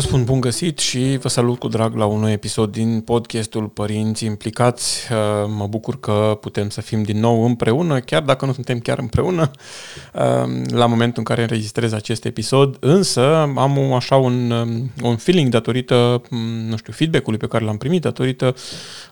[0.00, 3.66] Vă spun bun găsit și vă salut cu drag la un nou episod din podcastul
[3.66, 5.12] Părinți Implicați.
[5.12, 8.98] Uh, mă bucur că putem să fim din nou împreună, chiar dacă nu suntem chiar
[8.98, 9.50] împreună
[10.14, 10.20] uh,
[10.66, 16.22] la momentul în care înregistrez acest episod, însă am așa un, um, un feeling datorită,
[16.30, 18.54] um, nu știu, feedback-ului pe care l-am primit, datorită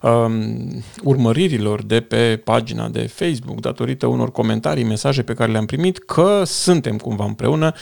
[0.03, 5.99] um, urmăririlor de pe pagina de Facebook, datorită unor comentarii, mesaje pe care le-am primit,
[5.99, 7.73] că suntem cumva împreună,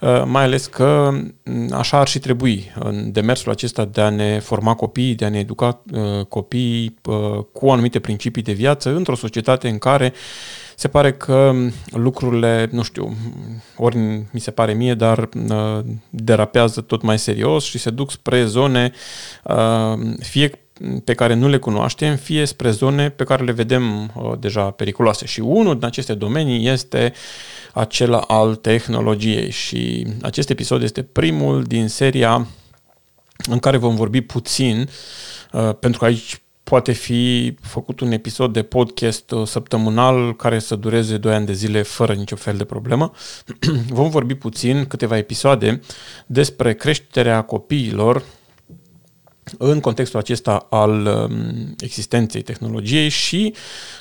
[0.00, 1.10] uh, mai ales că
[1.44, 5.24] mm, așa ar și trebui trebui în demersul acesta de a ne forma copiii, de
[5.24, 10.12] a ne educa uh, copiii uh, cu anumite principii de viață într-o societate în care
[10.76, 11.52] se pare că
[11.90, 13.16] lucrurile, nu știu,
[13.76, 13.96] ori
[14.30, 18.92] mi se pare mie, dar uh, derapează tot mai serios și se duc spre zone
[20.18, 20.50] fie
[21.04, 25.26] pe care nu le cunoaștem, fie spre zone pe care le vedem uh, deja periculoase.
[25.26, 27.12] Și unul din aceste domenii este
[27.72, 32.46] acela al tehnologiei și acest episod este primul din seria
[33.50, 34.88] în care vom vorbi puțin,
[35.52, 40.76] uh, pentru că aici poate fi făcut un episod de podcast uh, săptămânal care să
[40.76, 43.12] dureze 2 ani de zile fără niciun fel de problemă.
[43.88, 45.80] vom vorbi puțin, câteva episoade,
[46.26, 48.22] despre creșterea copiilor
[49.58, 53.54] în contextul acesta al um, existenței tehnologiei și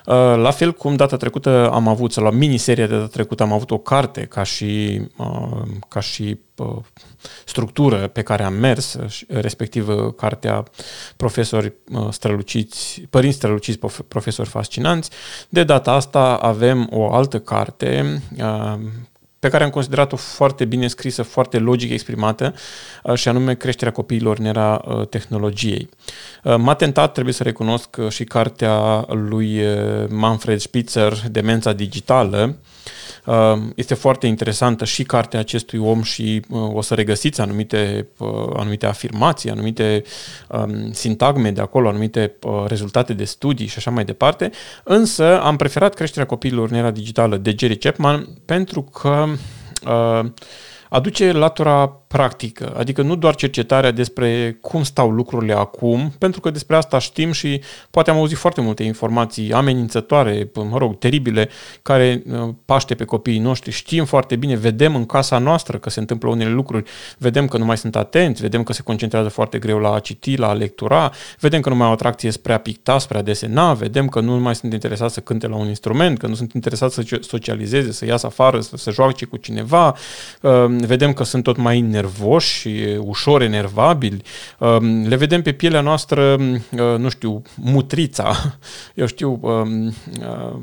[0.06, 3.52] uh, la fel cum data trecută am avut, sau la miniseria de data trecută am
[3.52, 6.76] avut o carte ca și, uh, ca și uh,
[7.46, 10.64] structură pe care am mers, respectiv cartea
[11.16, 11.74] profesori
[12.10, 15.10] străluciți, părinți străluciți, profesori fascinanți.
[15.50, 18.22] De data asta avem o altă carte
[19.46, 22.54] pe care am considerat-o foarte bine scrisă, foarte logic exprimată,
[23.04, 25.90] uh, și anume creșterea copiilor în era uh, tehnologiei.
[26.44, 29.62] Uh, m-a tentat, trebuie să recunosc, și cartea lui
[30.10, 32.56] Manfred Spitzer, Demența Digitală, Ehm,
[33.76, 38.86] este foarte interesantă și cartea acestui om și uh, o să regăsiți anumite, uh, anumite
[38.86, 40.04] afirmații, anumite
[40.50, 44.52] um, sintagme de acolo, anumite uh, rezultate de studii și așa mai departe.
[44.84, 49.26] Însă am preferat creșterea copiilor în era digitală de Jerry Chapman pentru că
[49.86, 50.30] uh,
[50.90, 56.76] aduce latura practică, adică nu doar cercetarea despre cum stau lucrurile acum, pentru că despre
[56.76, 57.62] asta știm și
[57.92, 61.50] poate am auzit foarte multe informații amenințătoare, mă rog, teribile,
[61.82, 63.72] care uh, paște pe copiii noștri.
[63.72, 66.84] Știm foarte bine, vedem în casa noastră că se întâmplă unele lucruri,
[67.18, 70.36] vedem că nu mai sunt atenți, vedem că se concentrează foarte greu la a citi,
[70.36, 73.74] la a lectura, vedem că nu mai au atracție spre a picta, spre a desena,
[73.74, 76.94] vedem că nu mai sunt interesați să cânte la un instrument, că nu sunt interesați
[76.94, 79.96] să socializeze, să iasă afară, să se joace cu cineva,
[80.42, 82.04] uh, vedem că sunt tot mai nervoși,
[82.98, 84.22] ușor enervabili,
[84.60, 88.58] um, le vedem pe pielea noastră, uh, nu știu, mutrița,
[88.96, 89.94] eu știu, um, uh,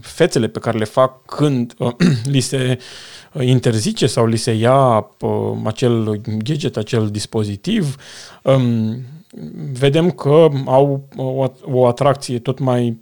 [0.00, 1.92] fețele pe care le fac când uh,
[2.32, 2.78] li se
[3.40, 5.06] interzice sau li se ia
[5.64, 7.96] acel gadget, acel dispozitiv,
[8.42, 8.96] um,
[9.72, 12.98] vedem că au o, o atracție tot mai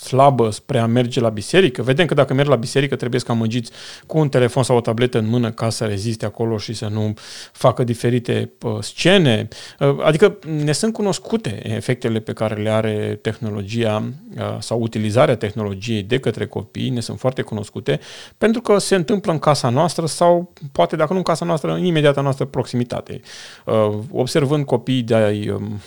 [0.00, 1.82] slabă spre a merge la biserică.
[1.82, 3.70] Vedem că dacă merg la biserică trebuie să amăgiți
[4.06, 7.14] cu un telefon sau o tabletă în mână ca să reziste acolo și să nu
[7.52, 9.48] facă diferite scene.
[9.80, 16.02] Uh, adică ne sunt cunoscute efectele pe care le are tehnologia uh, sau utilizarea tehnologiei
[16.02, 18.00] de către copii, ne sunt foarte cunoscute,
[18.38, 21.84] pentru că se întâmplă în casa noastră sau poate dacă nu în casa noastră, în
[21.84, 23.20] imediata noastră proximitate.
[23.64, 25.80] Uh, observând copii de ai um,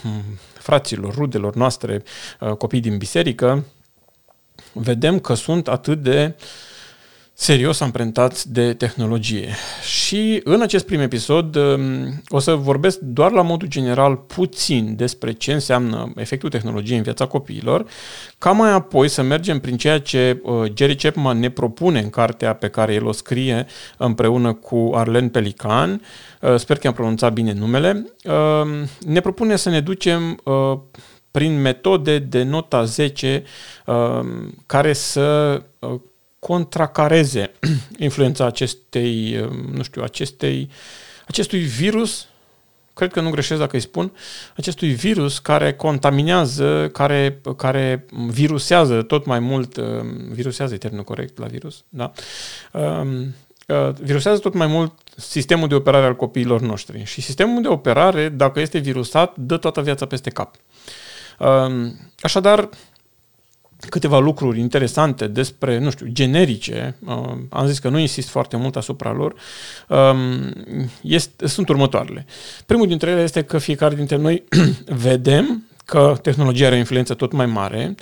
[0.53, 2.03] fraților, rudelor noastre,
[2.57, 3.65] copii din biserică,
[4.73, 6.35] vedem că sunt atât de
[7.41, 9.49] serios amprentați de tehnologie.
[9.83, 15.31] Și în acest prim episod um, o să vorbesc doar la modul general puțin despre
[15.31, 17.85] ce înseamnă efectul tehnologiei în viața copiilor,
[18.37, 22.53] ca mai apoi să mergem prin ceea ce uh, Jerry Chapman ne propune în cartea
[22.53, 23.65] pe care el o scrie
[23.97, 26.01] împreună cu Arlen Pelican,
[26.41, 30.77] uh, sper că am pronunțat bine numele, um, ne propune să ne ducem uh,
[31.31, 33.43] prin metode de nota 10
[33.85, 34.19] uh,
[34.65, 35.99] care să uh,
[36.39, 37.51] contracareze
[37.97, 40.69] influența acestei, uh, nu știu, acestei,
[41.27, 42.27] acestui virus,
[42.93, 44.11] cred că nu greșesc dacă îi spun,
[44.57, 49.77] acestui virus care contaminează, care, care virusează tot mai mult,
[50.31, 52.11] virusează e termenul corect la virus, da?
[52.71, 53.33] Um,
[54.01, 57.03] virusează tot mai mult sistemul de operare al copiilor noștri.
[57.03, 60.55] Și sistemul de operare, dacă este virusat, dă toată viața peste cap.
[62.19, 62.69] Așadar,
[63.89, 66.95] câteva lucruri interesante despre, nu știu, generice,
[67.49, 69.35] am zis că nu insist foarte mult asupra lor,
[71.01, 72.25] este, sunt următoarele.
[72.65, 74.43] Primul dintre ele este că fiecare dintre noi
[74.85, 77.95] vedem că tehnologia are o influență tot mai mare,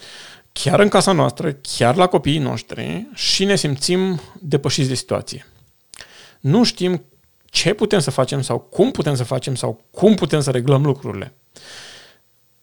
[0.51, 5.45] chiar în casa noastră, chiar la copiii noștri și ne simțim depășiți de situație.
[6.39, 7.03] Nu știm
[7.45, 11.33] ce putem să facem sau cum putem să facem sau cum putem să reglăm lucrurile.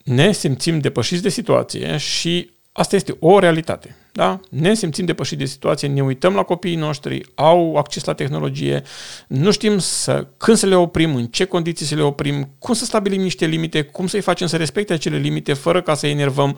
[0.07, 3.95] Ne simțim depășiți de situație și asta este o realitate.
[4.11, 4.39] Da?
[4.49, 8.83] Ne simțim depășiți de situație, ne uităm la copiii noștri, au acces la tehnologie,
[9.27, 12.85] nu știm să, când să le oprim, în ce condiții să le oprim, cum să
[12.85, 16.57] stabilim niște limite, cum să-i facem să respecte acele limite fără ca să-i enervăm.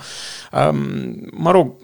[0.69, 0.77] Um,
[1.31, 1.75] mă rog,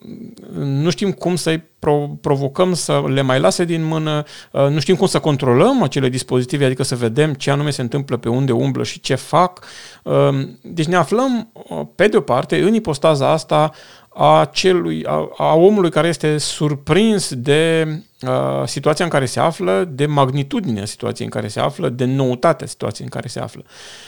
[0.60, 4.96] nu știm cum să-i pro- provocăm să le mai lase din mână, uh, nu știm
[4.96, 8.84] cum să controlăm acele dispozitive, adică să vedem ce anume se întâmplă pe unde umblă
[8.84, 9.66] și ce fac.
[10.04, 13.72] Um, deci ne aflăm, uh, pe de o parte, în ipostaza asta
[14.18, 17.88] a, celui, a, a omului care este surprins de
[18.22, 22.68] uh, situația în care se află, de magnitudinea situației în care se află, de noutatea
[22.68, 23.64] situației în care se află.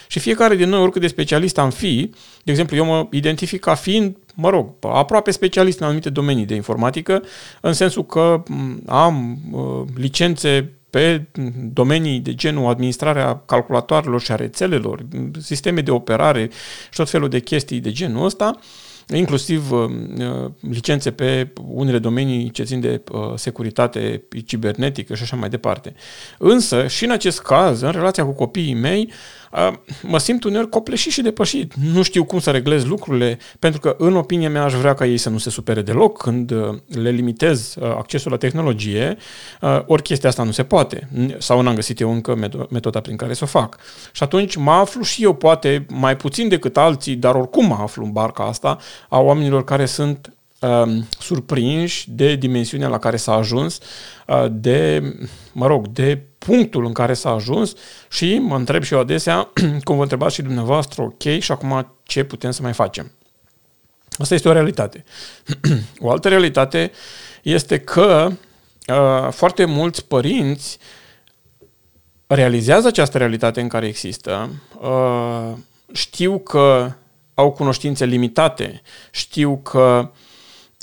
[0.08, 2.12] Și fiecare din noi, oricât de specialist am fi,
[2.44, 6.56] de exemplu, eu mă identific ca fiind, mă rog, aproape specialist în anumite domenii de
[6.56, 7.24] informatică,
[7.62, 8.44] în sensul că
[8.86, 11.26] am uh, licențe pe
[11.74, 15.06] domenii de genul administrarea calculatoarelor și a rețelelor,
[15.42, 16.50] sisteme de operare
[16.84, 19.90] și tot felul de chestii de genul ăsta, uh, inclusiv uh,
[20.20, 25.94] uh, licențe pe unele domenii ce țin de uh, securitate cibernetică și așa mai departe.
[26.38, 29.12] Însă, și în acest caz, în relația cu copiii mei,
[30.02, 31.74] mă simt uneori copleșit și depășit.
[31.74, 35.18] Nu știu cum să reglez lucrurile, pentru că, în opinia mea, aș vrea ca ei
[35.18, 36.54] să nu se supere deloc când
[36.88, 39.18] le limitez accesul la tehnologie,
[39.86, 43.44] ori chestia asta nu se poate, sau n-am găsit eu încă metoda prin care să
[43.44, 43.78] o fac.
[44.12, 48.04] Și atunci mă aflu și eu, poate mai puțin decât alții, dar oricum mă aflu
[48.04, 48.78] în barca asta,
[49.10, 53.80] a oamenilor care sunt um, surprinși de dimensiunea la care s-a ajuns,
[54.28, 55.04] uh, de,
[55.52, 57.74] mă rog, de punctul în care s-a ajuns
[58.10, 59.52] și mă întreb și eu adesea,
[59.84, 63.12] cum vă întrebați și dumneavoastră, ok, și acum ce putem să mai facem?
[64.18, 65.04] Asta este o realitate.
[66.00, 66.92] o altă realitate
[67.42, 68.32] este că
[68.88, 70.78] uh, foarte mulți părinți
[72.28, 74.50] realizează această realitate în care există,
[74.82, 75.54] uh,
[75.94, 76.92] știu că
[77.34, 78.82] au cunoștințe limitate,
[79.12, 80.12] știu că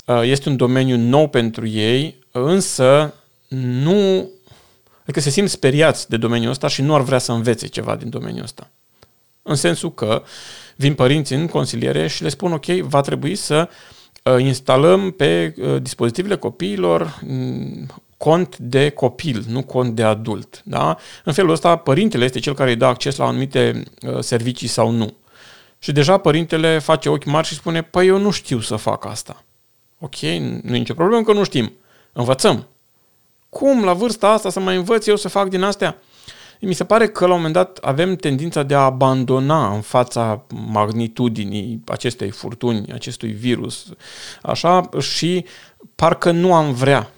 [0.05, 3.13] uh, este un domeniu nou pentru ei, însă
[3.47, 4.29] nu
[5.05, 8.09] Adică se simt speriați de domeniul ăsta și nu ar vrea să învețe ceva din
[8.09, 8.69] domeniul ăsta.
[9.41, 10.23] În sensul că
[10.75, 13.69] vin părinții în consiliere și le spun, ok, va trebui să
[14.23, 17.87] uh, instalăm pe uh, dispozitivele copiilor mm,
[18.17, 20.61] cont de copil, nu cont de adult.
[20.63, 20.97] Da?
[21.23, 24.89] În felul ăsta, părintele este cel care îi dă acces la anumite uh, servicii sau
[24.89, 25.13] nu.
[25.79, 29.43] Și deja părintele face ochi mari și spune, păi eu nu știu să fac asta.
[29.99, 30.19] Ok,
[30.61, 31.73] nu e nicio problemă că nu știm.
[32.13, 32.67] Învățăm.
[33.57, 35.97] Cum la vârsta asta să mai învăț eu să fac din astea?
[36.59, 40.45] Mi se pare că la un moment dat avem tendința de a abandona în fața
[40.67, 43.85] magnitudinii acestei furtuni, acestui virus,
[44.41, 45.45] așa, și
[45.95, 47.11] parcă nu am vrea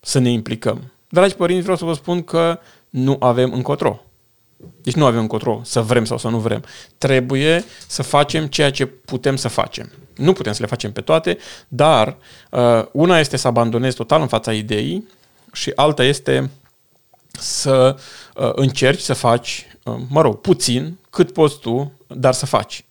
[0.00, 0.92] să ne implicăm.
[1.08, 2.58] Dragi părinți, vreau să vă spun că
[2.90, 4.00] nu avem încotro.
[4.82, 6.64] Deci nu avem încotro să vrem sau să nu vrem.
[6.98, 9.90] Trebuie să facem ceea ce putem să facem.
[10.16, 11.38] Nu putem să le facem pe toate,
[11.68, 12.16] dar
[12.50, 15.18] uh, una este să abandonezi total în fața ideii
[15.52, 16.50] și alta este
[17.30, 17.96] să
[18.34, 22.84] uh, încerci să faci, uh, mă rog, puțin, cât poți tu, dar să faci.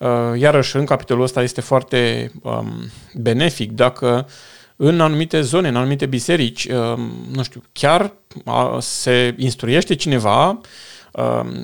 [0.00, 4.28] Uh, iarăși, în capitolul ăsta este foarte um, benefic dacă
[4.76, 8.12] în anumite zone, în anumite biserici, um, nu știu, chiar
[8.44, 10.60] uh, se instruiește cineva Um,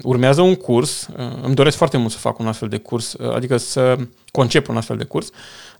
[0.02, 3.34] urmează un curs, uh, îmi doresc foarte mult să fac un astfel de curs, uh,
[3.34, 3.96] adică să
[4.30, 5.26] concep un astfel de curs,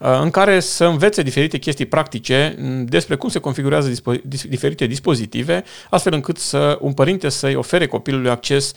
[0.01, 5.65] uh, în care să învețe diferite chestii practice despre cum se configurează dispo- diferite dispozitive,
[5.91, 8.73] astfel încât să un părinte să-i ofere copilului acces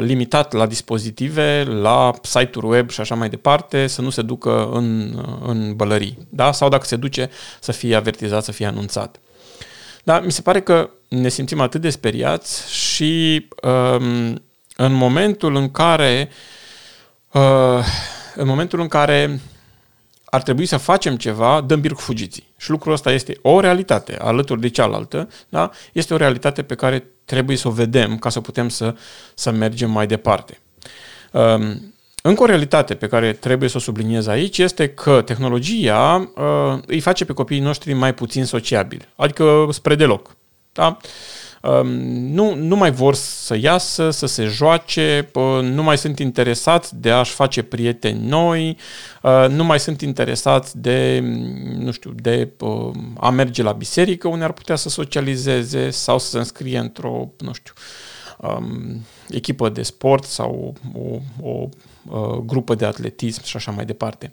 [0.00, 5.18] limitat la dispozitive, la site-uri web și așa mai departe, să nu se ducă în,
[5.46, 6.52] în bălării, da?
[6.52, 7.30] sau dacă se duce
[7.60, 9.20] să fie avertizat, să fie anunțat.
[10.04, 14.42] Dar mi se pare că ne simțim atât de speriați și um,
[14.76, 16.28] în momentul în care
[17.32, 17.84] uh,
[18.34, 19.40] în momentul în care
[20.24, 22.52] ar trebui să facem ceva, dăm bir cu fugiții.
[22.56, 25.70] Și lucrul ăsta este o realitate, alături de cealaltă, da?
[25.92, 28.94] este o realitate pe care trebuie să o vedem ca să putem să,
[29.34, 30.58] să mergem mai departe.
[31.32, 36.78] Um, încă o realitate pe care trebuie să o subliniez aici este că tehnologia uh,
[36.86, 40.36] îi face pe copiii noștri mai puțin sociabili, adică spre deloc.
[40.72, 40.96] Da?
[41.62, 46.96] Uh, nu, nu mai vor să iasă, să se joace, uh, nu mai sunt interesați
[46.96, 48.76] de a-și face prieteni noi,
[49.22, 51.20] uh, nu mai sunt interesați de,
[51.78, 56.28] nu știu, de uh, a merge la biserică unde ar putea să socializeze sau să
[56.28, 57.72] se înscrie într-o, nu știu,
[58.38, 61.68] um, echipă de sport sau o, o uh,
[62.44, 64.32] grupă de atletism și așa mai departe.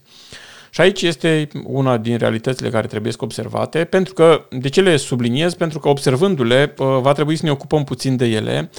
[0.70, 4.98] Și aici este una din realitățile care trebuie să observate, pentru că, de ce le
[4.98, 5.54] subliniez?
[5.54, 8.70] Pentru că observându-le, va trebui să ne ocupăm puțin de ele,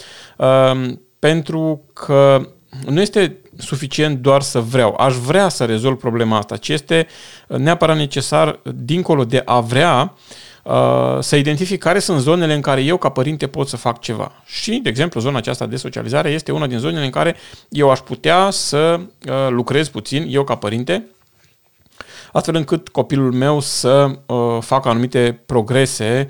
[1.19, 2.49] pentru că
[2.87, 4.95] nu este suficient doar să vreau.
[4.99, 7.07] Aș vrea să rezolv problema asta, ci este
[7.47, 10.48] neapărat necesar, dincolo de a vrea, uh,
[11.21, 14.33] să identific care sunt zonele în care eu, ca părinte, pot să fac ceva.
[14.45, 17.37] Și, de exemplu, zona aceasta de socializare este una din zonele în care
[17.69, 21.05] eu aș putea să uh, lucrez puțin, eu ca părinte,
[22.33, 26.29] astfel încât copilul meu să uh, facă anumite progrese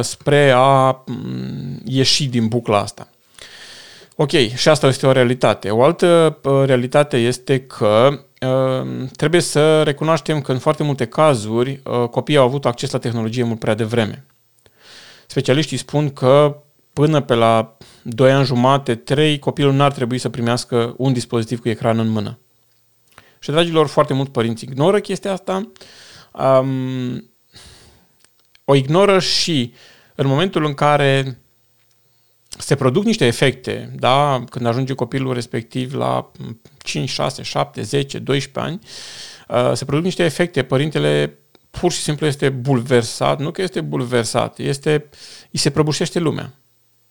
[0.00, 3.08] spre a mm, ieși din bucla asta.
[4.18, 5.70] Ok, și asta este o realitate.
[5.70, 8.18] O altă uh, realitate este că uh,
[9.16, 13.42] trebuie să recunoaștem că în foarte multe cazuri uh, copiii au avut acces la tehnologie
[13.42, 14.24] mult prea devreme.
[15.26, 16.62] Specialiștii spun că
[16.92, 21.68] până pe la 2 ani jumate, 3, copilul n-ar trebui să primească un dispozitiv cu
[21.68, 22.38] ecran în mână.
[23.38, 25.70] Și, dragilor, foarte mult părinți ignoră chestia asta.
[26.32, 27.30] Um,
[28.64, 29.72] o ignoră și
[30.14, 31.38] în momentul în care
[32.58, 36.30] se produc niște efecte, da, când ajunge copilul respectiv la
[36.78, 38.80] 5, 6, 7, 10, 12 ani,
[39.48, 40.62] uh, se produc niște efecte.
[40.62, 41.38] Părintele
[41.70, 45.08] pur și simplu este bulversat, nu că este bulversat, este,
[45.52, 46.52] îi se prăbușește lumea.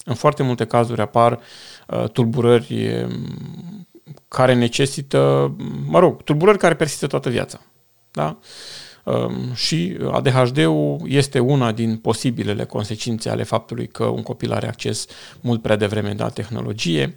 [0.06, 1.40] În foarte multe cazuri apar
[1.88, 3.88] uh, tulburări um,
[4.28, 7.62] care necesită, mă rog, tulburări care persistă toată viața.
[8.12, 8.38] Da?
[9.06, 15.06] Um, și ADHD-ul este una din posibilele consecințe ale faptului că un copil are acces
[15.42, 17.16] mult prea devreme la tehnologie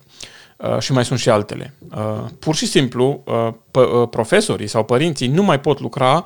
[0.56, 1.74] uh, și mai sunt și altele.
[1.96, 3.22] Uh, pur și simplu,
[3.72, 6.24] uh, profesorii sau părinții nu mai pot lucra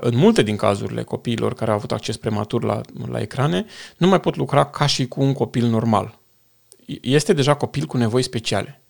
[0.00, 4.20] în multe din cazurile copiilor care au avut acces prematur la, la ecrane, nu mai
[4.20, 6.18] pot lucra ca și cu un copil normal.
[7.00, 8.80] Este deja copil cu nevoi speciale.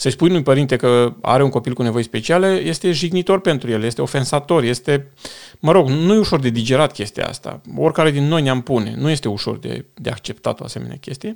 [0.00, 3.82] Să-i spui unui părinte că are un copil cu nevoi speciale este jignitor pentru el,
[3.82, 5.10] este ofensator, este,
[5.58, 7.60] mă rog, nu e ușor de digerat chestia asta.
[7.76, 11.34] Oricare din noi ne-am pune, nu este ușor de, de acceptat o asemenea chestie.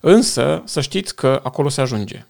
[0.00, 2.26] Însă, să știți că acolo se ajunge.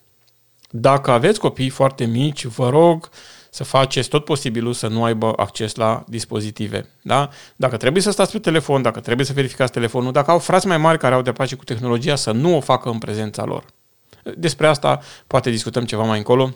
[0.71, 3.09] Dacă aveți copii foarte mici, vă rog
[3.51, 6.89] să faceți tot posibilul să nu aibă acces la dispozitive.
[7.03, 7.29] Da?
[7.57, 10.79] Dacă trebuie să stați pe telefon, dacă trebuie să verificați telefonul, dacă au frați mai
[10.79, 13.65] mari care au de face cu tehnologia, să nu o facă în prezența lor.
[14.37, 16.51] Despre asta poate discutăm ceva mai încolo,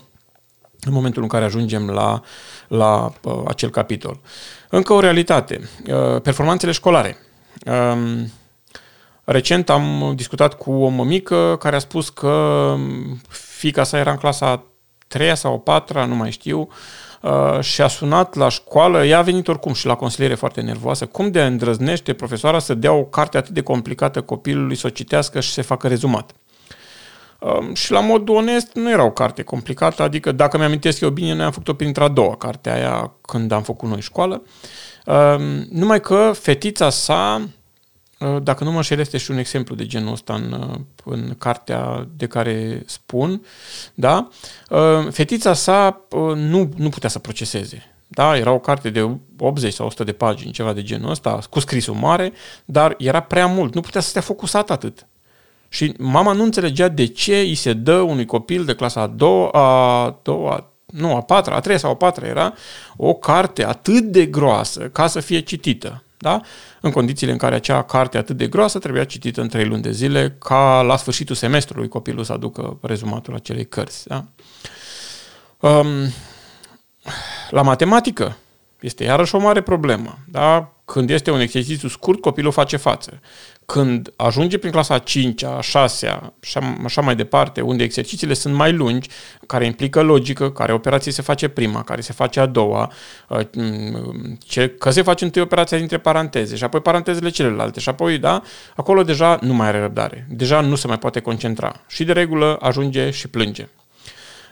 [0.79, 2.21] în momentul în care ajungem la,
[2.67, 4.19] la uh, acel capitol.
[4.69, 5.69] Încă o realitate.
[5.87, 7.17] Uh, performanțele școlare.
[7.65, 8.23] Uh,
[9.23, 12.75] recent am discutat cu o mămică care a spus că
[13.29, 14.63] fica sa era în clasa
[15.07, 16.67] 3 sau 4 nu mai știu,
[17.21, 21.05] uh, și a sunat la școală, ea a venit oricum și la consiliere foarte nervoasă,
[21.05, 25.39] cum de îndrăznește profesoara să dea o carte atât de complicată copilului să o citească
[25.39, 26.31] și să facă rezumat.
[27.39, 31.33] Um, și la mod onest nu era o carte complicată, adică dacă mi-amintesc eu bine,
[31.33, 34.43] noi am făcut-o printre a doua carte aia când am făcut noi școală.
[35.05, 37.47] Um, numai că fetița sa,
[38.19, 41.35] uh, dacă nu mă înșel, este și un exemplu de genul ăsta în, uh, în
[41.37, 43.41] cartea de care spun,
[43.93, 44.27] da?
[44.69, 46.05] Uh, fetița sa
[46.35, 47.93] nu, nu putea să proceseze.
[48.07, 51.59] Da, era o carte de 80 sau 100 de pagini, ceva de genul ăsta, cu
[51.59, 52.31] scrisul mare,
[52.65, 55.05] dar era prea mult, nu putea să stea focusat atât.
[55.69, 59.49] Și mama nu înțelegea de ce îi se dă unui copil de clasa a doua,
[59.53, 62.53] a doua nu, a patra, a treia sau a patra era
[62.95, 66.03] o carte atât de groasă ca să fie citită.
[66.17, 66.41] Da?
[66.81, 69.91] În condițiile în care acea carte atât de groasă trebuia citită în trei luni de
[69.91, 74.07] zile, ca la sfârșitul semestrului copilul să aducă rezumatul acelei cărți.
[74.07, 74.25] Da?
[75.59, 75.87] Um,
[77.49, 78.37] la matematică
[78.79, 80.17] este iarăși o mare problemă.
[80.27, 80.73] Da?
[80.91, 83.19] Când este un exercițiu scurt, copilul face față.
[83.65, 86.33] Când ajunge prin clasa 5 a 6 a
[86.83, 89.09] așa mai departe, unde exercițiile sunt mai lungi,
[89.47, 92.91] care implică logică, care operație se face prima, care se face a doua,
[93.27, 93.39] uh,
[94.39, 98.41] ce, că se face întâi operația dintre paranteze și apoi parantezele celelalte și apoi, da,
[98.75, 102.57] acolo deja nu mai are răbdare, deja nu se mai poate concentra și de regulă
[102.61, 103.67] ajunge și plânge.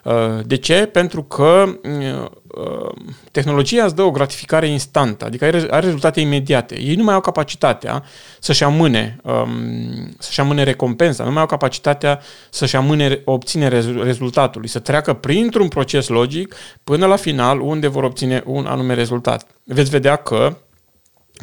[0.08, 0.86] Uh, de ce?
[0.86, 2.92] Pentru că uh,
[3.32, 6.80] tehnologia îți dă o gratificare instantă, adică are rezultate imediate.
[6.82, 8.04] Ei nu mai au capacitatea
[8.40, 13.68] să-și amâne, um, să-și amâne recompensa, nu mai au capacitatea să-și amâne obține
[14.04, 19.48] rezultatul, să treacă printr-un proces logic până la final unde vor obține un anume rezultat.
[19.64, 20.58] Veți vedea că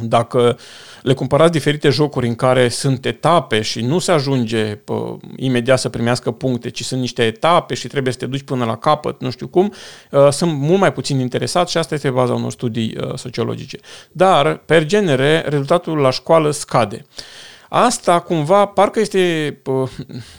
[0.00, 0.58] dacă
[1.02, 5.88] le cumpărați diferite jocuri în care sunt etape și nu se ajunge pă, imediat să
[5.88, 9.30] primească puncte, ci sunt niște etape și trebuie să te duci până la capăt, nu
[9.30, 9.72] știu cum,
[10.10, 13.78] uh, sunt mult mai puțin interesat și asta este baza unor studii uh, sociologice.
[14.12, 17.04] Dar, per genere, rezultatul la școală scade.
[17.76, 19.56] Asta cumva parcă este,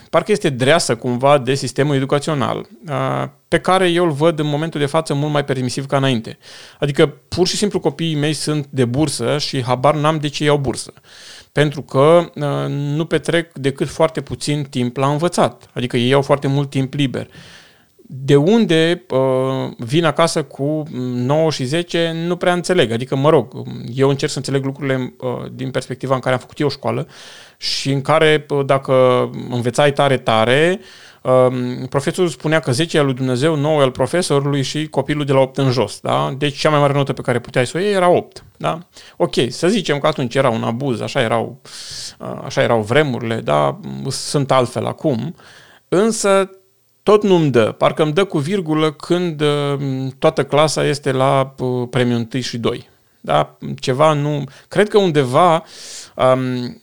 [0.09, 2.67] parcă este dreasă cumva de sistemul educațional
[3.47, 6.37] pe care eu îl văd în momentul de față mult mai permisiv ca înainte.
[6.79, 10.57] Adică pur și simplu copiii mei sunt de bursă și habar n-am de ce iau
[10.57, 10.93] bursă.
[11.51, 12.31] Pentru că
[12.69, 15.69] nu petrec decât foarte puțin timp la învățat.
[15.73, 17.27] Adică ei au foarte mult timp liber
[18.07, 22.91] de unde uh, vin acasă cu 9 și 10 nu prea înțeleg.
[22.91, 23.53] Adică, mă rog,
[23.93, 27.07] eu încerc să înțeleg lucrurile uh, din perspectiva în care am făcut eu școală
[27.57, 28.93] și în care, uh, dacă
[29.49, 30.79] învețai tare, tare,
[31.21, 31.47] uh,
[31.89, 35.33] profesorul spunea că 10 e al lui Dumnezeu, 9 e al profesorului și copilul de
[35.33, 35.99] la 8 în jos.
[35.99, 36.35] Da?
[36.37, 38.43] Deci cea mai mare notă pe care puteai să o iei era 8.
[38.57, 38.79] Da?
[39.17, 41.61] Ok, să zicem că atunci era un abuz, așa erau,
[42.19, 43.79] uh, așa erau vremurile, da?
[44.07, 45.35] sunt altfel acum,
[45.87, 46.49] însă
[47.05, 47.71] tot nu-mi dă.
[47.71, 49.77] Parcă îmi dă cu virgulă când uh,
[50.19, 52.89] toată clasa este la uh, premiul 1 și 2.
[53.21, 53.57] Da?
[53.79, 54.43] Ceva nu...
[54.67, 55.63] Cred că undeva
[56.15, 56.79] um,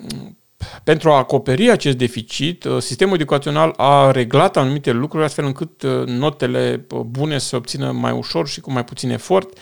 [0.85, 6.87] pentru a acoperi acest deficit, uh, sistemul educațional a reglat anumite lucruri astfel încât notele
[7.07, 9.59] bune să se obțină mai ușor și cu mai puțin efort.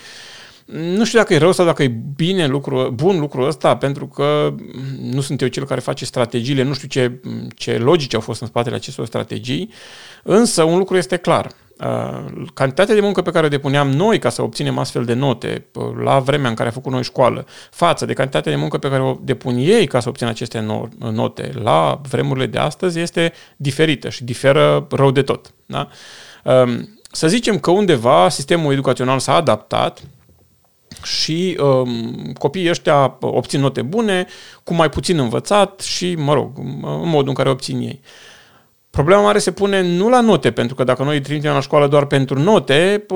[0.73, 4.55] Nu știu dacă e rău sau dacă e bine lucru, bun lucrul ăsta, pentru că
[5.01, 7.21] nu sunt eu cel care face strategiile, nu știu ce,
[7.55, 9.71] ce logici au fost în spatele acestor strategii,
[10.23, 11.51] însă un lucru este clar.
[11.85, 15.67] Uh, cantitatea de muncă pe care o depuneam noi ca să obținem astfel de note
[15.75, 18.89] uh, la vremea în care a făcut noi școală, față de cantitatea de muncă pe
[18.89, 20.67] care o depun ei ca să obțină aceste
[20.99, 25.55] note la vremurile de astăzi, este diferită și diferă rău de tot.
[25.67, 25.89] Da?
[26.45, 30.03] Um, să zicem că undeva sistemul educațional s-a adaptat
[31.03, 34.27] și um, copiii ăștia obțin note bune,
[34.65, 38.01] cu mai puțin învățat și, mă rog, în modul în care obțin ei.
[38.91, 41.87] Problema mare se pune nu la note, pentru că dacă noi îi trimitem la școală
[41.87, 43.07] doar pentru note,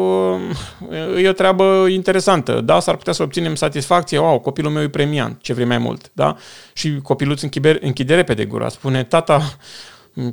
[1.23, 2.61] e o treabă interesantă.
[2.61, 6.11] Da, s-ar putea să obținem satisfacție, wow, copilul meu e premiant, ce vrei mai mult,
[6.13, 6.37] da?
[6.73, 9.57] Și copilul îți închide, închide repede gura, spune, tata,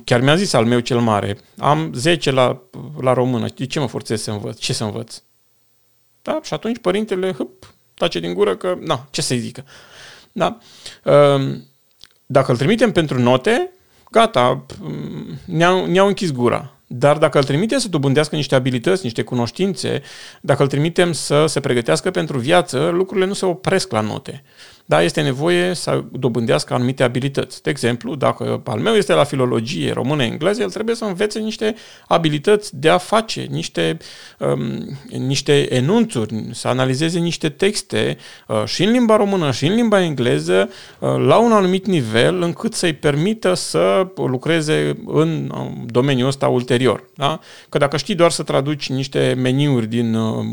[0.03, 2.61] chiar mi-a zis al meu cel mare, am 10 la,
[3.01, 4.59] la română, de ce mă forțez să învăț?
[4.59, 5.21] Ce să învăț?
[6.21, 6.39] Da?
[6.43, 9.63] Și atunci părintele hâp, tace din gură că, na, ce să-i zică.
[10.31, 10.57] Da?
[11.03, 11.67] Ehm,
[12.25, 13.71] dacă îl trimitem pentru note,
[14.11, 14.65] gata,
[15.45, 16.75] ne-au, ne-au închis gura.
[16.87, 20.01] Dar dacă îl trimitem să dobândească niște abilități, niște cunoștințe,
[20.41, 24.43] dacă îl trimitem să se pregătească pentru viață, lucrurile nu se opresc la note
[24.91, 27.61] da, este nevoie să dobândească anumite abilități.
[27.61, 31.75] De exemplu, dacă al meu este la filologie română-engleză, el trebuie să învețe niște
[32.07, 33.97] abilități de a face, niște,
[34.37, 40.01] um, niște enunțuri, să analizeze niște texte uh, și în limba română și în limba
[40.01, 46.47] engleză uh, la un anumit nivel încât să-i permită să lucreze în uh, domeniul ăsta
[46.47, 47.09] ulterior.
[47.15, 47.39] Da?
[47.69, 50.45] Că dacă știi doar să traduci niște meniuri din uh,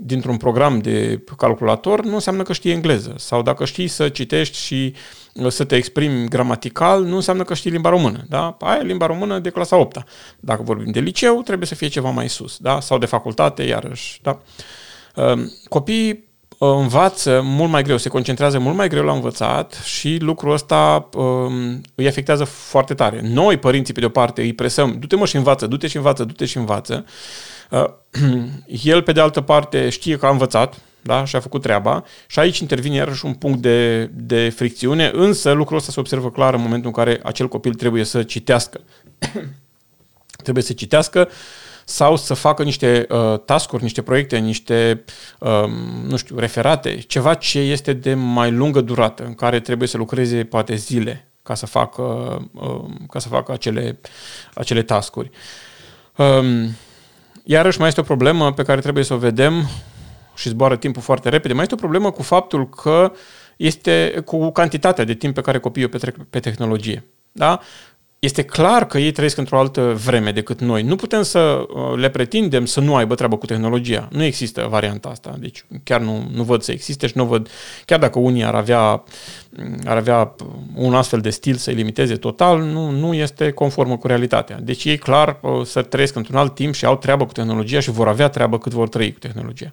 [0.00, 3.14] dintr-un program de calculator nu înseamnă că știi engleză.
[3.16, 4.94] Sau dacă știi să citești și
[5.34, 8.24] uh, să te exprimi gramatical, nu înseamnă că știi limba română.
[8.28, 8.56] Da?
[8.60, 10.04] Aia e limba română de clasa 8 -a.
[10.40, 12.56] Dacă vorbim de liceu, trebuie să fie ceva mai sus.
[12.58, 12.80] Da?
[12.80, 14.20] Sau de facultate, iarăși.
[14.22, 14.40] Da?
[15.14, 16.27] Um, copiii uh,
[16.58, 21.80] învață mult mai greu, se concentrează mult mai greu la învățat și lucrul ăsta um,
[21.94, 23.20] îi afectează foarte tare.
[23.22, 26.44] Noi, părinții, pe de-o parte, îi presăm, du-te mă și învață, du-te și învață, du-te
[26.44, 27.04] și învață.
[27.70, 27.84] Uh,
[28.82, 31.24] el, pe de altă parte, știe că a învățat, da?
[31.24, 35.76] și a făcut treaba și aici intervine iarăși un punct de, de fricțiune, însă lucrul
[35.76, 38.80] ăsta se observă clar în momentul în care acel copil trebuie să citească.
[40.44, 41.28] trebuie să citească
[41.88, 45.04] sau să facă niște uh, task-uri, niște proiecte, niște,
[45.38, 45.68] uh,
[46.06, 50.44] nu știu, referate, ceva ce este de mai lungă durată, în care trebuie să lucreze
[50.44, 52.02] poate zile ca să facă,
[52.52, 54.00] uh, ca să facă acele,
[54.54, 55.30] acele task-uri.
[56.16, 56.76] Um,
[57.44, 59.68] Iarăși mai este o problemă pe care trebuie să o vedem
[60.34, 61.52] și zboară timpul foarte repede.
[61.52, 63.12] Mai este o problemă cu faptul că
[63.56, 67.04] este cu cantitatea de timp pe care copiii o petrec pe tehnologie.
[67.32, 67.60] Da?
[68.18, 70.82] Este clar că ei trăiesc într-o altă vreme decât noi.
[70.82, 74.08] Nu putem să uh, le pretindem să nu aibă treabă cu tehnologia.
[74.12, 75.36] Nu există varianta asta.
[75.38, 77.48] Deci chiar nu, nu văd să existe și nu văd,
[77.84, 79.02] chiar dacă unii ar avea,
[79.84, 80.34] ar avea
[80.74, 84.58] un astfel de stil să-i limiteze total, nu, nu este conformă cu realitatea.
[84.60, 87.90] Deci ei clar uh, să trăiesc într-un alt timp și au treabă cu tehnologia și
[87.90, 89.72] vor avea treabă cât vor trăi cu tehnologia.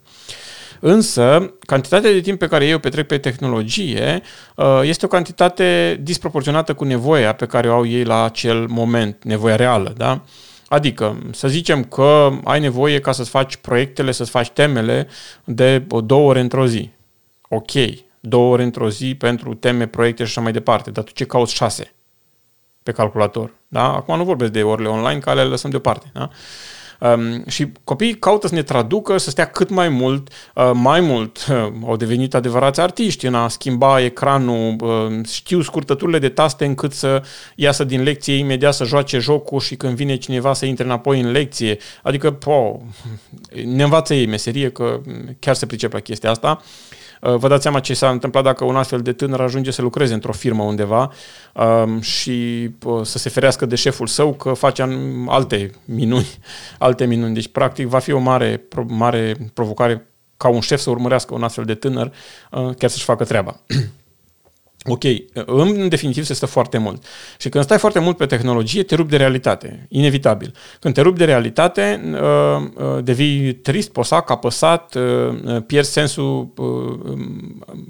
[0.79, 4.21] Însă, cantitatea de timp pe care eu petrec pe tehnologie
[4.55, 9.23] uh, este o cantitate disproporționată cu nevoia pe care o au ei la acel moment,
[9.23, 10.21] nevoia reală, da?
[10.67, 15.07] Adică, să zicem că ai nevoie ca să-ți faci proiectele, să-ți faci temele
[15.43, 16.89] de două ore într-o zi.
[17.49, 17.71] Ok,
[18.19, 21.53] două ore într-o zi pentru teme, proiecte și așa mai departe, dar tu ce cauți
[21.53, 21.93] șase
[22.83, 23.53] pe calculator?
[23.67, 23.93] Da?
[23.93, 26.09] Acum nu vorbesc de orele online, că le lăsăm deoparte.
[26.13, 26.29] Da?
[26.99, 31.45] Um, și copiii caută să ne traducă, să stea cât mai mult, uh, mai mult,
[31.49, 31.55] uh,
[31.88, 37.23] au devenit adevărați artiști în a schimba ecranul, uh, știu scurtăturile de taste încât să
[37.55, 41.31] iasă din lecție imediat să joace jocul și când vine cineva să intre înapoi în
[41.31, 41.77] lecție.
[42.03, 42.79] Adică, po,
[43.75, 45.01] ne învață ei meserie că
[45.39, 46.62] chiar se pricep la chestia asta.
[46.62, 50.13] Uh, vă dați seama ce s-a întâmplat dacă un astfel de tânăr ajunge să lucreze
[50.13, 51.12] într-o firmă undeva
[51.54, 54.88] um, și uh, să se ferească de șeful său că face
[55.28, 56.28] alte minuni,
[56.80, 57.34] alte minuni.
[57.34, 61.65] Deci, practic, va fi o mare, mare provocare ca un șef să urmărească un astfel
[61.65, 62.12] de tânăr
[62.51, 63.60] uh, chiar să-și facă treaba.
[64.88, 65.04] Ok,
[65.45, 67.04] în definitiv se stă foarte mult.
[67.38, 70.54] Și când stai foarte mult pe tehnologie, te rupi de realitate, inevitabil.
[70.80, 72.19] Când te rupi de realitate, uh,
[72.76, 76.54] uh, devii trist, posac, apăsat, uh, pierzi sensul,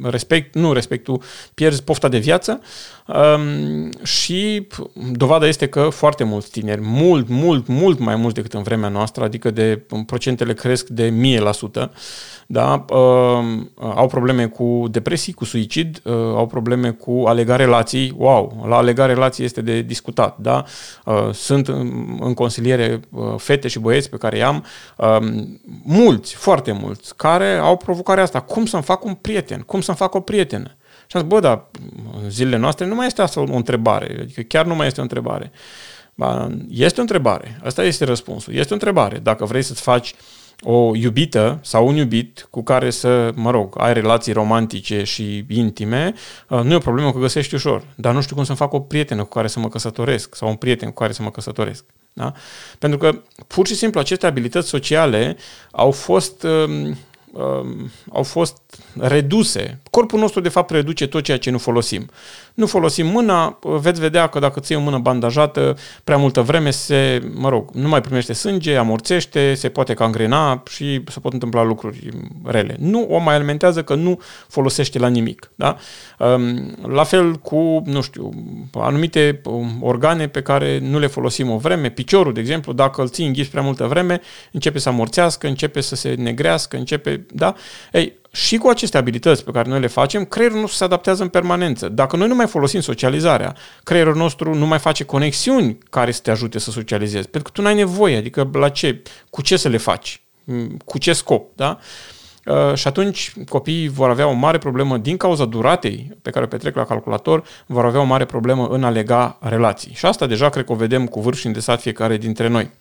[0.03, 1.21] respect, nu respectul,
[1.53, 2.61] pierzi pofta de viață
[3.05, 4.67] um, și
[5.11, 9.23] dovada este că foarte mulți tineri, mult, mult, mult mai mulți decât în vremea noastră,
[9.23, 11.91] adică de procentele cresc de mie la sută,
[12.47, 12.85] da,
[13.95, 16.01] au probleme cu depresii, cu suicid,
[16.35, 20.63] au probleme cu a lega relații, wow, la a lega relații este de discutat, da?
[21.05, 21.67] Uh, sunt
[22.19, 24.65] în consiliere uh, fete și băieți pe care i-am,
[24.97, 28.39] um, mulți, foarte mulți, care au provocarea asta.
[28.39, 29.61] Cum să-mi fac un prieten?
[29.61, 30.75] Cum să-mi fac o prietenă?
[31.07, 31.65] Și am zis, bă, dar
[32.23, 35.03] în zilele noastre nu mai este asta o întrebare, adică chiar nu mai este o
[35.03, 35.51] întrebare.
[36.15, 38.53] Ba, este o întrebare, asta este răspunsul.
[38.53, 39.17] Este o întrebare.
[39.17, 40.17] Dacă vrei să-ți faci uh,
[40.61, 46.13] o iubită sau un iubit cu care să, mă rog, ai relații romantice și intime,
[46.49, 47.83] uh, nu e o problemă că găsești ușor.
[47.95, 50.55] Dar nu știu cum să-mi fac o prietenă cu care să mă căsătoresc sau un
[50.55, 51.85] prieten cu care să mă căsătoresc.
[52.13, 52.33] Da?
[52.79, 55.37] Pentru că, pur și simplu, aceste abilități sociale
[55.71, 56.97] au fost um,
[57.31, 58.57] um, au fost
[58.99, 59.79] reduse.
[59.89, 62.09] Corpul nostru, de fapt, reduce tot ceea ce nu folosim.
[62.53, 67.31] Nu folosim mâna, veți vedea că dacă ții o mână bandajată, prea multă vreme se,
[67.33, 72.09] mă rog, nu mai primește sânge, amorțește, se poate cangrena și se pot întâmpla lucruri
[72.43, 72.75] rele.
[72.79, 75.51] Nu o mai alimentează că nu folosește la nimic.
[75.55, 75.77] Da?
[76.19, 78.29] Um, la fel cu, nu știu,
[78.73, 83.09] anumite um, organe pe care nu le folosim o vreme, piciorul, de exemplu, dacă îl
[83.09, 87.55] ții înghis prea multă vreme, începe să amorțească, începe să se negrească, începe, da?
[87.91, 91.29] Ei, și cu aceste abilități pe care noi le facem, creierul nostru se adaptează în
[91.29, 91.89] permanență.
[91.89, 96.31] Dacă noi nu mai folosim socializarea, creierul nostru nu mai face conexiuni care să te
[96.31, 99.77] ajute să socializezi, pentru că tu n-ai nevoie, adică la ce, cu ce să le
[99.77, 100.21] faci,
[100.85, 101.77] cu ce scop, da?
[101.79, 102.14] Uh,
[102.73, 106.75] și atunci copiii vor avea o mare problemă din cauza duratei pe care o petrec
[106.75, 109.93] la calculator, vor avea o mare problemă în a lega relații.
[109.93, 112.71] Și asta deja cred că o vedem cu vârf și îndesat fiecare dintre noi.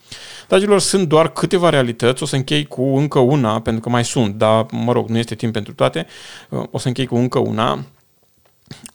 [0.49, 4.35] Dragilor, sunt doar câteva realități, o să închei cu încă una, pentru că mai sunt,
[4.35, 6.07] dar mă rog, nu este timp pentru toate,
[6.49, 7.85] uh, o să închei cu încă una.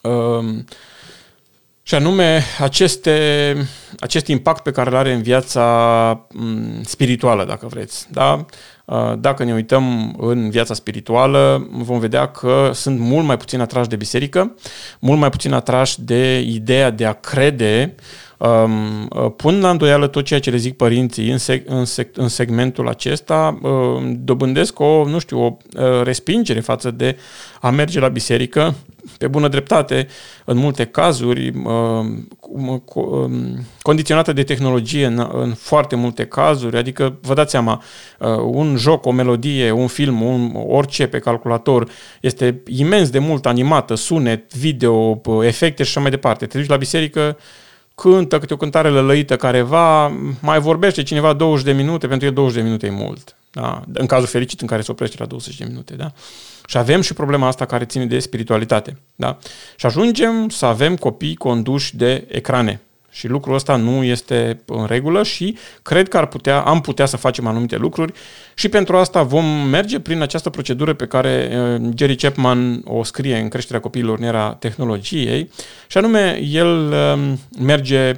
[0.01, 0.65] Um,
[1.83, 3.55] și anume aceste,
[3.99, 8.07] acest impact pe care îl are în viața mm, spirituală, dacă vreți.
[8.11, 8.45] Da?
[8.89, 13.89] Uh, dacă ne uităm în viața spirituală, vom vedea că sunt mult mai puțin atrași
[13.89, 14.55] de biserică,
[14.99, 18.28] mult mai puțin atrași de ideea de a crede Um, uh,
[19.35, 22.87] pun la îndoială tot ceea ce le zic părinții în, seg- în, seg- în segmentul
[22.87, 27.17] acesta, uh, dobândesc o, nu știu, o uh, respingere față de
[27.61, 28.75] a merge la biserică,
[29.17, 30.07] pe bună dreptate,
[30.45, 32.05] în multe cazuri, uh,
[32.39, 37.83] um, condiționată de tehnologie în, în foarte multe cazuri, adică vă dați seama,
[38.19, 41.89] uh, un joc, o melodie, un film, un, orice pe calculator
[42.21, 46.45] este imens de mult animată, sunet, video, efecte și așa mai departe.
[46.45, 47.37] Te duci la biserică,
[47.99, 50.07] cântă câte o cântare lălăită careva,
[50.41, 53.35] mai vorbește cineva 20 de minute, pentru că 20 de minute e mult.
[53.51, 53.81] Da?
[53.93, 55.95] În cazul fericit în care se oprește la 20 de minute.
[55.95, 56.11] Da?
[56.65, 58.97] Și avem și problema asta care ține de spiritualitate.
[59.15, 59.37] Da?
[59.75, 62.81] Și ajungem să avem copii conduși de ecrane.
[63.09, 67.17] Și lucrul ăsta nu este în regulă și cred că ar putea, am putea să
[67.17, 68.13] facem anumite lucruri
[68.53, 73.37] și pentru asta vom merge prin această procedură pe care uh, Jerry Chapman o scrie
[73.37, 75.49] în creșterea copiilor în era tehnologiei
[75.87, 78.11] și anume el um, merge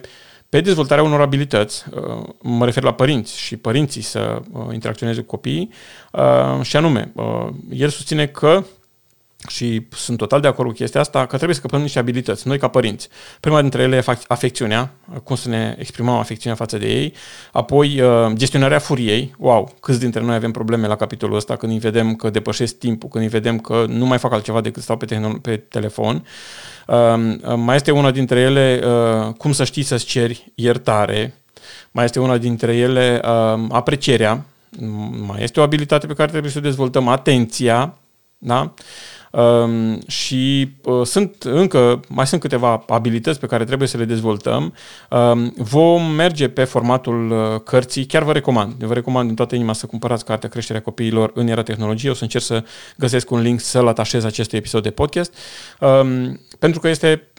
[0.49, 5.25] pe dezvoltarea unor abilități, uh, mă refer la părinți și părinții să uh, interacționeze cu
[5.25, 5.69] copiii
[6.61, 7.11] și anume,
[7.69, 8.63] el susține că
[9.47, 12.57] și sunt total de acord cu chestia asta, că trebuie să căpăm niște abilități, noi
[12.57, 13.09] ca părinți.
[13.39, 14.91] Prima dintre ele e afecțiunea,
[15.23, 17.13] cum să ne exprimăm afecțiunea față de ei,
[17.51, 21.79] apoi uh, gestionarea furiei, wow, câți dintre noi avem probleme la capitolul ăsta când îi
[21.79, 25.05] vedem că depășesc timpul, când îi vedem că nu mai fac altceva decât stau pe,
[25.05, 26.25] tehn- pe telefon.
[26.87, 31.33] Um, uh, mai este una dintre ele, uh, cum să știi să-ți ceri iertare,
[31.91, 33.19] mai este una dintre ele,
[33.69, 34.45] aprecierea,
[35.27, 37.97] mai este o abilitate pe care trebuie să o dezvoltăm, atenția,
[38.37, 38.73] da?
[39.31, 44.73] Um, și uh, sunt încă, mai sunt câteva abilități pe care trebuie să le dezvoltăm.
[45.09, 49.73] Um, vom merge pe formatul uh, cărții, chiar vă recomand, vă recomand din toată inima
[49.73, 52.11] să cumpărați cartea Creșterea copiilor în era tehnologiei.
[52.11, 52.63] O să încerc să
[52.97, 55.33] găsesc un link să-l atașez acestui episod de podcast,
[55.79, 57.30] um, pentru că este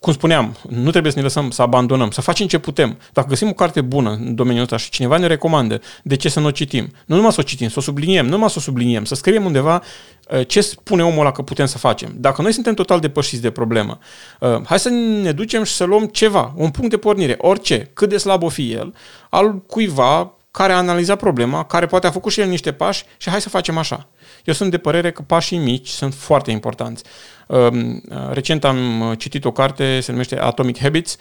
[0.00, 2.98] cum spuneam, nu trebuie să ne lăsăm să abandonăm, să facem ce putem.
[3.12, 6.40] Dacă găsim o carte bună în domeniul ăsta și cineva ne recomandă, de ce să
[6.40, 6.92] nu o citim?
[7.06, 9.44] Nu numai să o citim, să o subliniem, nu numai să o subliniem, să scriem
[9.44, 9.82] undeva
[10.30, 12.12] uh, ce spune omul ăla că putem să facem.
[12.16, 13.98] Dacă noi suntem total depășiți de problemă,
[14.40, 14.88] uh, hai să
[15.22, 18.48] ne ducem și să luăm ceva, un punct de pornire, orice, cât de slab o
[18.48, 18.94] fi el,
[19.30, 23.30] al cuiva care a analizat problema, care poate a făcut și el niște pași și
[23.30, 24.08] hai să facem așa.
[24.46, 27.04] Eu sunt de părere că pașii mici sunt foarte importanți.
[27.46, 31.16] Um, recent am citit o carte, se numește Atomic Habits,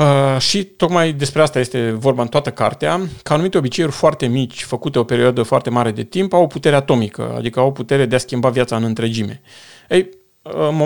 [0.00, 4.62] Uh, și tocmai despre asta este vorba în toată cartea, că anumite obiceiuri foarte mici,
[4.62, 8.06] făcute o perioadă foarte mare de timp, au o putere atomică, adică au o putere
[8.06, 9.40] de a schimba viața în întregime.
[9.88, 10.08] Ei,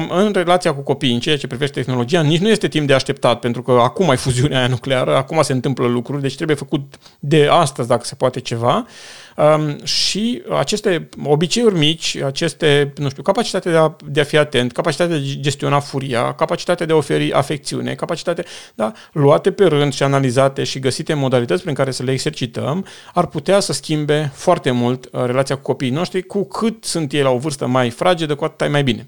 [0.09, 3.41] în relația cu copiii, în ceea ce privește tehnologia, nici nu este timp de așteptat,
[3.41, 7.49] pentru că acum ai fuziunea aia nucleară, acum se întâmplă lucruri, deci trebuie făcut de
[7.51, 8.87] astăzi, dacă se poate ceva.
[9.37, 14.73] Um, și aceste obiceiuri mici, aceste, nu știu, capacitatea de a, de a fi atent,
[14.73, 18.45] capacitatea de a gestiona furia, capacitatea de a oferi afecțiune, capacitatea,
[18.75, 23.27] da, luate pe rând și analizate și găsite modalități prin care să le exercităm, ar
[23.27, 27.31] putea să schimbe foarte mult uh, relația cu copiii noștri, cu cât sunt ei la
[27.31, 29.07] o vârstă mai fragedă, cu atât ai mai bine.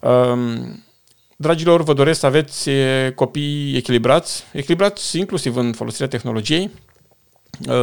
[0.00, 0.84] Um,
[1.36, 2.70] dragilor, vă doresc să aveți
[3.14, 6.91] copii echilibrați, echilibrați inclusiv în folosirea tehnologiei, uh,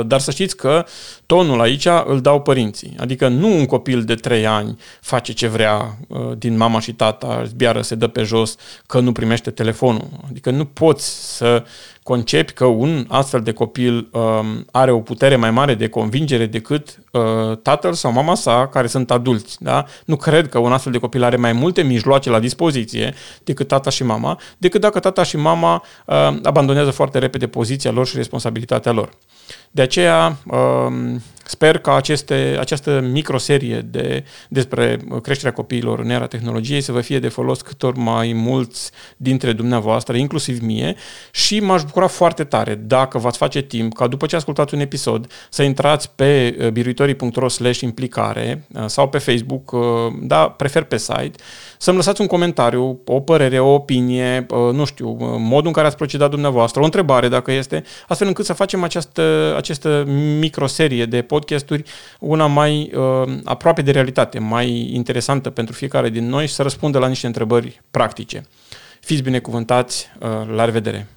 [0.06, 0.86] dar să știți că
[1.26, 2.96] tonul aici îl dau părinții.
[3.00, 7.44] Adică nu un copil de 3 ani face ce vrea uh, din mama și tata,
[7.46, 10.08] zbiară, se dă pe jos, că nu primește telefonul.
[10.30, 11.64] Adică nu poți să
[12.04, 17.00] concepi că un astfel de copil um, are o putere mai mare de convingere decât
[17.12, 19.58] uh, tatăl sau mama sa, care sunt adulți.
[19.60, 19.86] Da?
[20.06, 23.14] Nu cred că un astfel de copil are mai multe mijloace la dispoziție
[23.44, 28.08] decât tata și mama, decât dacă tata și mama uh, abandonează foarte repede poziția lor
[28.08, 29.10] și responsabilitatea lor.
[29.72, 31.16] De aceea, uh,
[31.50, 37.20] Sper că aceste, această microserie de, despre creșterea copiilor în era tehnologiei să vă fie
[37.20, 40.96] de folos cât ori mai mulți dintre dumneavoastră, inclusiv mie,
[41.32, 45.32] și m-aș bucura foarte tare dacă v-ați face timp ca după ce ascultați un episod
[45.50, 49.82] să intrați pe uh, biruitorii.ro slash implicare uh, sau pe Facebook, uh,
[50.22, 51.32] da, prefer pe site,
[51.78, 56.30] să-mi lăsați un comentariu, o părere, o opinie, nu știu, modul în care ați procedat
[56.30, 60.04] dumneavoastră, o întrebare dacă este, astfel încât să facem această, această
[60.40, 61.84] microserie de podcast podcasturi
[62.20, 67.00] una mai uh, aproape de realitate, mai interesantă pentru fiecare din noi și să răspundă
[67.00, 68.46] la niște întrebări practice.
[69.00, 71.08] Fiți binecuvântați, uh, la revedere!